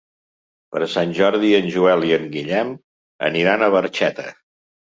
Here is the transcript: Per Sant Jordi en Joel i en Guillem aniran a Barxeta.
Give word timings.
Per 0.75 0.87
Sant 0.93 1.13
Jordi 1.19 1.51
en 1.59 1.67
Joel 1.75 2.07
i 2.09 2.15
en 2.19 2.27
Guillem 2.37 2.73
aniran 3.31 3.69
a 3.69 3.73
Barxeta. 3.79 4.31